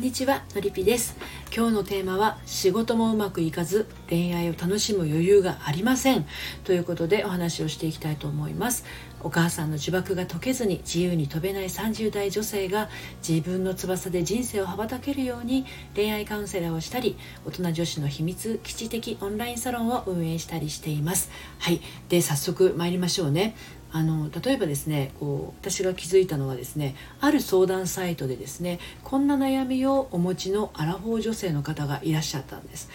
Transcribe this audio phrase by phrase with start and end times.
[0.00, 1.14] んにちはのりぴです。
[1.54, 6.24] 今日のテーマは仕事もうまくいかず恋愛を楽しむ余裕がありません。
[6.64, 8.86] ということでお話をしていきたいと思います。
[9.22, 12.88] お母さんの呪縛が解けずに自由に飛べない30代女性が
[13.26, 21.30] 自分の翼で人生を羽ばたけるように恋愛カウンセラーをしたり大人女子の秘密基地的オンラインサロンを運営したりしています。
[21.58, 21.82] はい。
[22.08, 23.54] で早速参りましょうね。
[23.92, 32.88] あの例えばですねこう私が気づいたのはですねある相談サイトでですねこんな悩みをお持ちのアラフォー女性の方がいらっしゃったんです。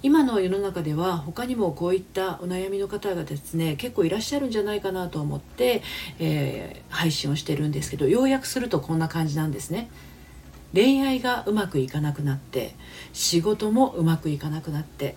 [0.00, 5.82] 今の世の中では他にもこういったお悩みの方がですね結構いらっしゃるんじゃないかなと思って、
[6.20, 9.90] えー、配信をしてるんですけど要約するとこんな感じなんですね。
[10.72, 12.74] 恋愛がうまくいかなくなって
[13.12, 15.16] 仕事もうまくいかなくなって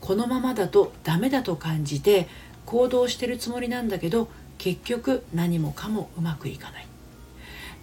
[0.00, 2.28] このままだとダメだと感じて
[2.66, 6.86] 行動してるつもりなんだけど結局何もかもうまくいかない。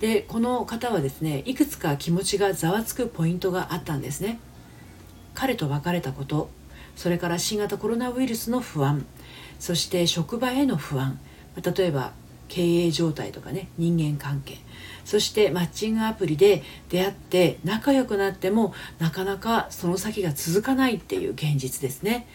[0.00, 4.38] でこの方はですねいくつか気持ちがざわつくポイントがあったんですね。
[5.34, 6.50] 彼と別れたこと
[6.96, 9.04] それから新型コロナウイルスの不安
[9.58, 11.18] そして職場への不安
[11.76, 12.12] 例えば
[12.48, 14.58] 経営状態とかね人間関係
[15.04, 22.26] そしてマッチングアプリで出会って仲良くなってもなかなかその先が続かないっていう現実ですね。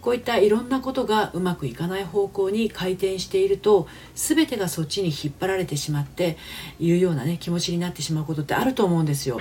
[0.00, 6.36] こういったいろんなことがうまくいかない方向に回転していると全てがそっちに引っ張られてしまって
[6.78, 9.40] いうようなね気持ちになってしまうことってあると思うんですよ。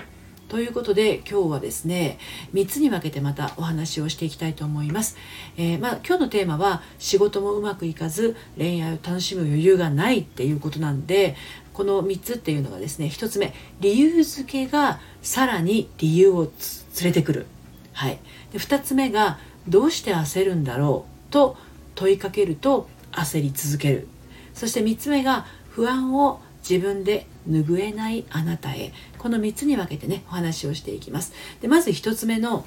[0.50, 2.18] ということで今日はですね
[2.56, 5.16] 3つに分けてまたお話をしていきたいと思います、
[5.58, 11.36] えー、まあ、今日のテーマは仕事もうまくいかず恋愛を楽しむ余裕がないっていうことなんで
[11.72, 16.52] この3つっていうのがですね1つ目理由付けがさらに理由を
[17.00, 17.46] 連れてくる。
[17.94, 18.20] はい。
[18.52, 19.40] で2つ目が
[19.70, 21.58] どうして焦るんだろうと
[21.96, 24.08] 問いかけると焦り続ける。
[24.54, 28.92] そして3つ目が不安を自分で拭えないあなたへ。
[29.18, 31.34] この3つに分けてねお話をしていきます。
[31.62, 32.66] でまず1つ目の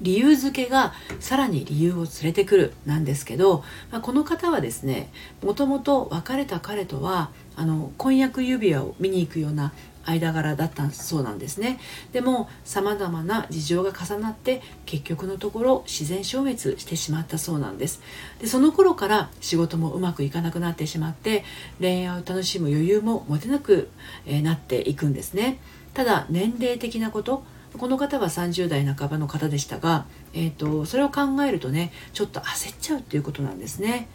[0.00, 5.10] 理由付けがさらに理由を連れてくるなんですけど、まあ、この方はですね
[5.42, 9.72] もともと別れた彼とはあの婚約指輪を見に行くような
[10.06, 11.78] 間柄だったそうなんですね。
[12.12, 18.00] でもさまざまな事情が重なって結局のところ自然消滅してしまったそうなんです。
[18.40, 21.44] でその頃から仕事もうまくいかなくなってしまって
[21.80, 23.88] 恋愛を楽しむ余裕も持てなく
[24.26, 25.58] なっていくんですね。
[25.94, 27.42] ただ年齢的なこと
[27.78, 34.08] この方は30代半ばの方でしたが、えーと、それを考えるとねちょっと焦っちゃうっていうことなんですね。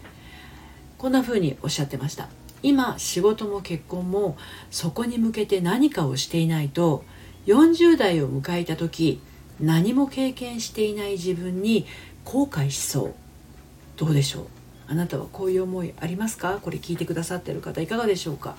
[0.98, 2.30] こんな風におっしゃってました。
[2.64, 4.38] 今仕事も結婚も
[4.70, 7.04] そこに向けて何かをしていないと
[7.48, 9.20] 40代を迎えた時
[9.60, 11.86] 何も経験していない自分に
[12.24, 13.14] 後悔しそう。
[13.98, 14.46] どうでしょう？
[14.88, 16.60] あなたはこういう思いありますか？
[16.62, 18.56] これ聞いてくださってる方いかがでしょうか？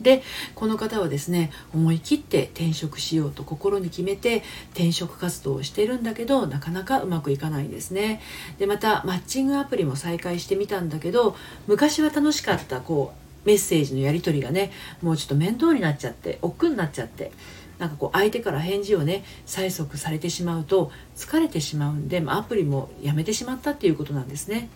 [0.00, 0.22] で
[0.54, 4.42] この方はですね思い切って転職しようと心に決めて
[4.72, 8.20] 転職活動をしているんだけどなかなかうまくいかないんですね
[8.58, 11.36] でまたマッチングアプリも再開してみたんだけど
[11.66, 13.14] 昔は楽しかったこ
[13.44, 17.32] うメッセージのやり取りがねもうちょっと面倒になっちゃって億劫になっちゃって
[17.78, 24.68] なんかこう相手から返事をね催促されてしまうと疲れてしまうんで、まアプリもやめてしまったっていうことなんですね。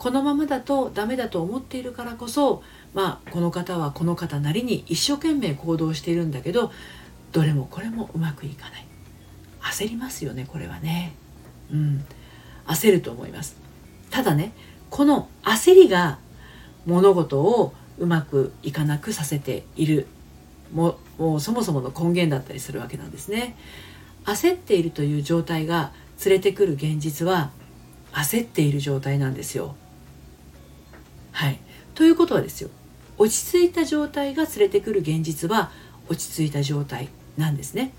[0.00, 2.62] このままだとダメだと思っているからこそ
[2.94, 6.72] まあこの方はこの方なりに一生懸命行動しているんだけど
[7.32, 8.86] どれもこれもうまくいかない。
[9.60, 11.12] 焦りますよねこれはね。
[11.70, 12.02] うん。
[12.66, 13.56] 焦ると思います。
[14.08, 14.54] ただね
[14.88, 16.18] この焦りが
[16.86, 20.06] 物事をうまくいかなくさせている
[20.72, 23.54] ももうそもそもの根源だったりするわけなんですね。
[24.24, 25.92] 焦っているという状態が
[26.24, 27.50] 連れてくる現実は
[28.12, 29.76] 焦っている状態なんですよ。
[31.32, 31.58] はい。
[31.94, 32.70] ということはですよ
[33.18, 35.70] 落ち着いた状態が連れてくる現実は
[36.08, 37.92] 落ち着いた状態なんですね。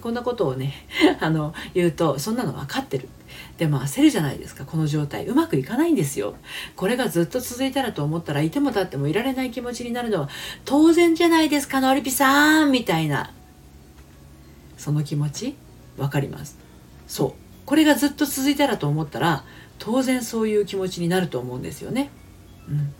[0.00, 0.72] こんなことをね
[1.20, 3.08] あの言うとそんなの分かってる。
[3.56, 4.64] でも焦るじゃないですか。
[4.64, 5.26] この状態。
[5.26, 6.34] うまくいかないんですよ。
[6.76, 10.28] これがずっと続いたらと思ったらいても立ってもいられない気持ちになるのは
[10.64, 13.32] 当然じゃないですかのりぴさんみたいな。
[14.76, 15.54] その気持ち
[15.96, 16.58] 分かります。
[17.06, 17.32] そう。
[17.64, 19.44] これがずっと続いたらと思ったら
[19.78, 22.10] 当然そういう気持ちになると思うんですよね。
[22.68, 22.94] うん、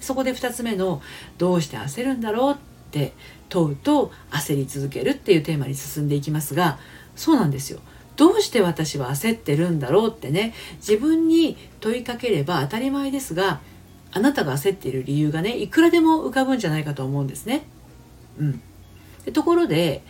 [0.00, 1.02] そこで2つ目の
[1.38, 2.56] 「どうして焦るんだろう?」っ
[2.90, 3.12] て
[3.48, 6.78] 問うと焦り続けるっていうテーマに進んでいきますが
[7.16, 7.80] そうなんですよ。
[8.16, 13.60] どうして私は焦ってるんだろうってね自分に問いかければ当たり前ですが
[14.10, 17.62] あなたが焦っている理由がねいくらでも浮かぶんじゃないかと思うんですね。
[18.38, 18.60] うん、
[19.24, 20.02] でところで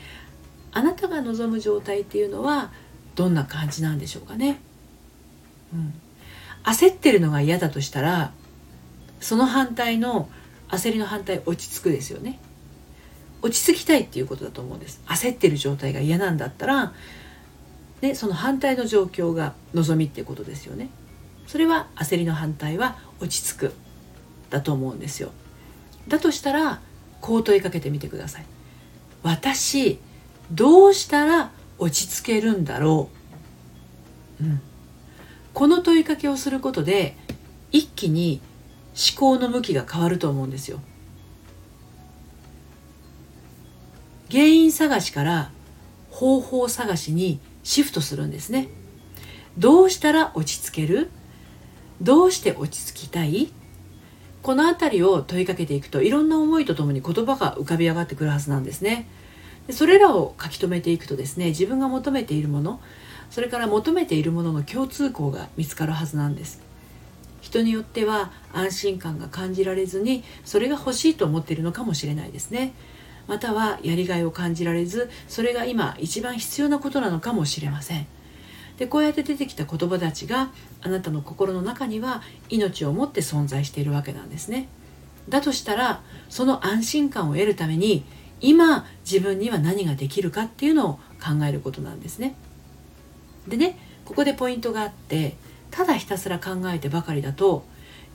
[0.73, 2.71] あなたが望む状態っていうのは
[3.15, 4.61] どんな感じなんでしょうかね。
[5.75, 5.93] うん、
[6.65, 8.33] 焦ってるのが嫌だとしたら
[9.21, 10.29] その反対の
[10.69, 12.39] 焦りの反対落ち着くですよね。
[13.41, 15.01] 落ち着きたいっていうことだと思うんです。
[15.07, 16.93] 焦ってる状態が嫌なんだったら
[18.01, 20.89] でその反対の状況が望みっていうことですよね。
[21.47, 23.73] それは焦りの反対は落ち着く
[24.51, 25.31] だと思うんですよ。
[26.09, 26.81] だとしたら
[27.21, 28.45] こう問いかけてみてください。
[29.23, 29.99] 私
[30.53, 33.11] どうしたら落ち着けるんだろ
[34.41, 34.61] う、うん、
[35.53, 37.17] この問いかけをすることで
[37.71, 38.41] 一気に
[38.99, 40.81] 思考の向きが変わると思うんですよ。
[44.31, 45.53] 原因探しから
[46.11, 48.69] 方法探しにシフトするんですね。
[49.57, 51.11] どうしたら落ち着ける？
[52.01, 53.53] どうして落ち着きたい？
[54.43, 59.09] この辺りを問いかけていくといろんな思いとともに言葉が浮かび上がってくるはずなんですね。
[59.71, 62.81] それらを書き留めていくとですね自分が求めているもの
[63.31, 66.63] それから求めているものの共通項が見つかるはずなんです。
[67.49, 72.75] 人によっては安心感が感じられずにそれが欲しいと思っているのかもしれないですね。
[73.27, 78.07] またはやりがいを感じられずそれが今一番必要なことなのかもしれません。
[78.77, 80.51] でこうやって出てきた言葉たちが
[80.83, 84.69] あなたの心の中には命を持って存在しているわけなんですね。
[85.29, 88.05] だとしたらその安心感を得るために
[88.41, 92.35] 今自分には何ができるかっていうのを考えることなんですね。
[93.49, 95.37] でねここでポイントがあって
[95.71, 97.65] ただひたすら考えてばかりだと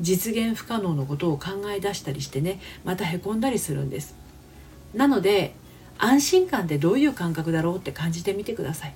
[0.01, 4.15] 実現不可能のことを考え出したりしてねまたへこんだりするんです。
[4.94, 5.55] なので
[5.97, 8.94] 安心感ってどういう感覚だろうって感じてみてください。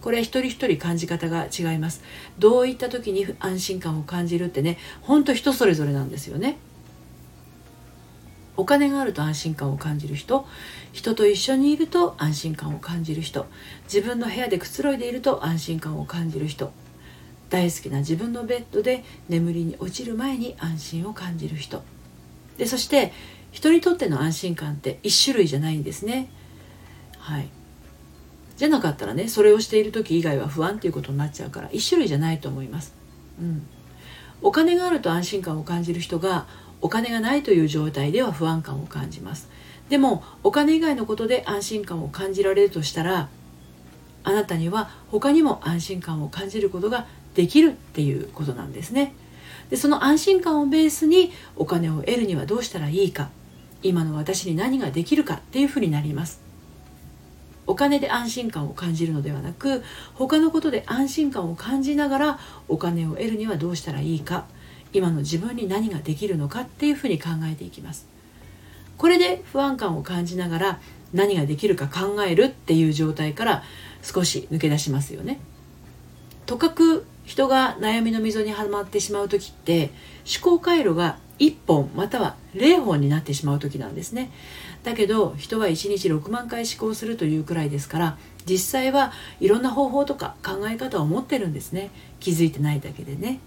[0.00, 2.02] これ一人一人感じ方が違います。
[2.38, 6.56] どういった時に安心感を感じるってねほんと人それぞれなんですよね。
[8.56, 10.46] お金があると安心感を感じる人
[10.92, 13.46] 人と一緒にいると安心感を感じる人
[13.84, 16.72] 自分の部屋でくつろいでいると安心感を感じる人
[17.50, 21.82] 大好きな自分のベッドで眠りに落ちる前に安心を感じる人。
[22.56, 23.12] でそして
[23.50, 26.30] 人にとっての安心感って1種類じゃないんですね。
[27.18, 27.48] はい。
[28.56, 32.94] じゃなかったらねそれをしている時以外は不安っていうことになっちゃうから1種類じゃないと思います。
[33.40, 33.66] うん。
[34.42, 36.46] お金があると安心感を感じる人が
[36.80, 39.48] お金がないという状態では不安感を感じます。
[39.88, 43.28] でもお金以外のことで安心感を感じられるとしたら
[44.22, 49.14] あなたには他にも安心感を感じることができるっていうことなんですね。
[49.70, 53.30] でその安心感をベースにお金を得るにはどうしたらいいか。
[53.82, 56.40] 今の私に何ができるかっていうふうになります。
[57.66, 59.84] お金で安心感を感じるのではなく
[60.14, 62.38] 他のことで安心感を感じながら
[62.68, 64.46] お金を得るにはどうしたらいいか。
[64.92, 68.06] 今の自分に何ができるのかっていうふうに考えていきます。
[68.96, 70.80] これで不安感を感じながら
[71.14, 73.62] 何ができるか考えるっていう状態から
[74.02, 75.38] 少し抜け出しますよね。
[76.46, 79.92] とかく人が悩みの溝にはまってしまう時って
[80.42, 84.32] 思考回路が1本または0本になってしまう時なんですね。
[84.82, 91.92] だけど人は1日6万回思考するというくらいですから実際はいろんな方法とか考え方を持ってるんですね。
[92.18, 93.38] 気づいてないだけでね。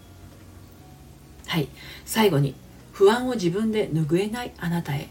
[1.47, 1.67] はい。
[2.05, 2.55] 最後に
[2.93, 5.09] 不安を自分で拭えないあなたへ。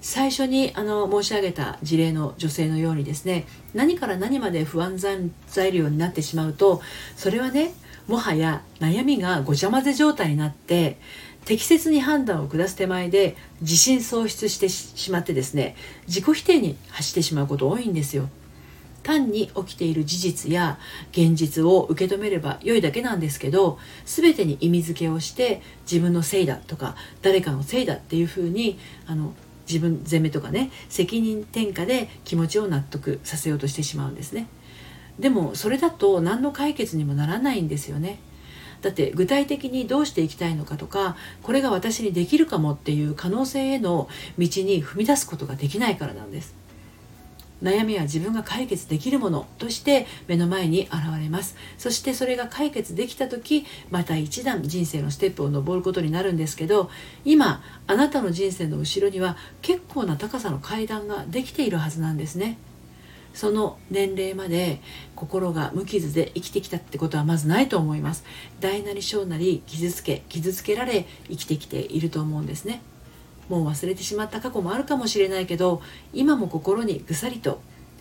[0.00, 6.80] 最初にあの申し上げた事例の女性のようにですね何から何まで不安材料になってしまうと
[7.16, 7.72] それはね
[8.06, 10.98] もはや悩みがごちゃ混ぜ状態になって
[11.44, 18.28] 適切に判断を下す手前で自信喪失してしまってですね自己否定に走ってしまうこと多いんですよ。
[19.06, 20.80] 単に起きている事実や
[21.12, 29.32] 現実を受け止めれば良いだけなんですけど全てに意味付けをして自分のせいだとか誰かのせいだっていうふうにあの
[29.66, 34.46] 自分責めとかね責任転嫁で気持ちを納得させようとしてしまうんですね。
[35.18, 38.18] でもそれだと何の解決にもならないんですよね。
[38.82, 44.08] だって具体的にどうしていきたいのかとかこれが私にできるかもっていう可能性への
[44.38, 46.65] 道に踏み出すことができないからなんです。
[47.62, 51.56] 悩みは自分が解決できるものとして目の前に現れます。
[51.78, 56.90] そしてそれが解決できた時また一段人生のステップを登ることになるんですけど
[57.24, 62.58] 今あなたの人生の後ろには結構な高さの階段ができているはずなんですね。
[63.32, 64.80] その年齢まで
[65.14, 68.24] 心が無傷で生きてきたってことはまずないと思います。
[68.60, 72.80] 大なり小なり傷つけ傷つけられ生きてきていると思うんですね。
[73.48, 75.80] もう忘れてしまった過去もあるかもしれないけど
[76.12, 77.60] 今も心にぐさりと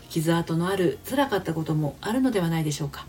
[0.10, 3.06] 傷跡のある辛かったこともあるのではないでしょうか。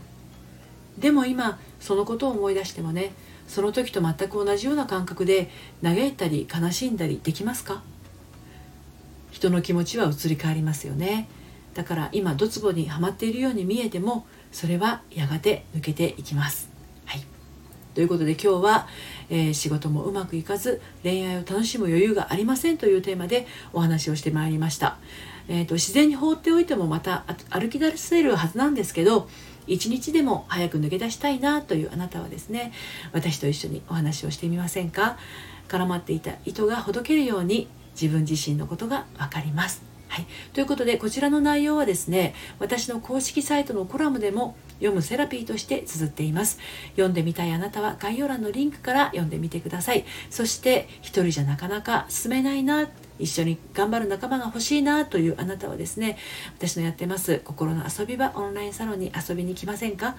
[0.97, 3.13] でも今そのことを思い出してもね
[3.47, 5.49] その時と全く同じような感覚で
[5.81, 7.81] 嘆いたり悲しんだりできますか？
[9.31, 11.29] 人の気持ちは移り変わりますよね。
[11.75, 16.66] だから今ドツボにはまっているように見えてもそれはやがて抜けていきます。
[17.97, 18.87] ということで今日は、
[19.31, 24.99] えー、仕事もうまくいかず恋愛を楽しむ余裕がありませんというテーマでお話をしてまいりました、
[25.47, 29.27] えーと、自然に放っておいてもまた歩き出せるはずなんですけど
[29.65, 32.71] 一日でも早く抜け出したいなというあなたはですね
[33.13, 35.17] 私と一緒にお話をしてみませんか？
[35.67, 37.67] 絡まっていた糸がほどけるように
[37.99, 39.96] 自分自身のことが分かります。
[40.07, 46.59] はい、ということでこちらの内容はですね私の公式サイトのコラムでも読むセラピーとして綴っています。
[46.91, 50.05] 読んでみたいあなたは概要欄のリンクから読んでみてください。
[50.29, 52.87] そして一人じゃなかなか進めないな。
[53.19, 56.17] 一緒に頑張る仲間が欲しいなというあなたはですね
[56.57, 60.15] 私のやってます心の遊び場オンラインサロンに遊びに来ませんか？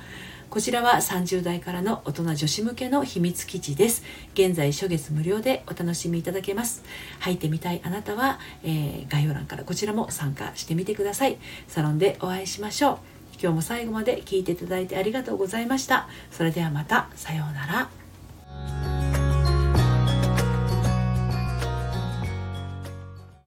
[0.50, 4.02] こちらは30代からの大人女子向けの秘密基地です
[4.32, 6.82] 現在初月無料でお楽しみいただけます
[7.20, 11.36] 入ってみたいあなたは、えー、概要欄からこちらも参加してみてください
[11.66, 12.98] サロンでお会いしましょう
[13.40, 16.08] 今日も最後まで聞いていただいてありがとうございました。
[16.30, 17.08] それではまた。
[17.14, 17.97] さようなら。